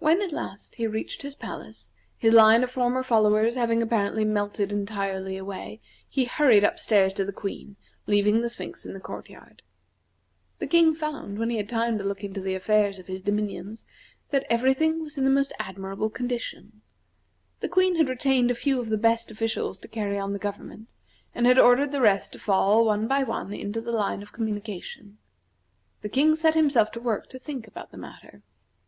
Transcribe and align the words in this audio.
When 0.00 0.20
at 0.22 0.32
last, 0.32 0.74
he 0.74 0.88
reached 0.88 1.22
his 1.22 1.36
palace, 1.36 1.92
his 2.18 2.32
line 2.34 2.64
of 2.64 2.70
former 2.72 3.04
followers 3.04 3.54
having 3.54 3.80
apparently 3.80 4.24
melted 4.24 4.72
entirely 4.72 5.36
away, 5.36 5.80
he 6.08 6.24
hurried 6.24 6.64
up 6.64 6.80
stairs 6.80 7.12
to 7.12 7.24
the 7.24 7.32
Queen, 7.32 7.76
leaving 8.08 8.40
the 8.40 8.50
Sphinx 8.50 8.84
in 8.84 8.92
the 8.92 8.98
court 8.98 9.28
yard. 9.30 9.62
The 10.58 10.66
King 10.66 10.96
found, 10.96 11.38
when 11.38 11.48
he 11.48 11.58
had 11.58 11.68
time 11.68 11.96
to 11.98 12.02
look 12.02 12.24
into 12.24 12.40
the 12.40 12.56
affairs 12.56 12.98
of 12.98 13.06
his 13.06 13.22
dominions, 13.22 13.84
that 14.30 14.44
every 14.50 14.74
thing 14.74 15.00
was 15.00 15.16
in 15.16 15.22
the 15.22 15.30
most 15.30 15.52
admirable 15.60 16.10
condition. 16.10 16.82
The 17.60 17.68
Queen 17.68 17.94
had 17.94 18.08
retained 18.08 18.50
a 18.50 18.56
few 18.56 18.80
of 18.80 18.88
the 18.88 18.98
best 18.98 19.30
officials 19.30 19.78
to 19.78 19.86
carry 19.86 20.18
on 20.18 20.32
the 20.32 20.40
government, 20.40 20.90
and 21.36 21.46
had 21.46 21.60
ordered 21.60 21.92
the 21.92 22.00
rest 22.02 22.32
to 22.32 22.40
fall, 22.40 22.84
one 22.84 23.06
by 23.06 23.22
one, 23.22 23.52
into 23.54 23.80
the 23.80 23.92
line 23.92 24.22
of 24.24 24.32
communication. 24.32 25.18
The 26.00 26.08
King 26.08 26.34
set 26.34 26.54
himself 26.54 26.90
to 26.90 27.00
work 27.00 27.28
to 27.28 27.38
think 27.38 27.68
about 27.68 27.92
the 27.92 27.96
matter. 27.98 28.42